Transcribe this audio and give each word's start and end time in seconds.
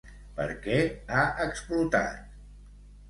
Per 0.37 0.47
què 0.63 0.79
ha 1.17 1.25
explotat? 1.45 2.25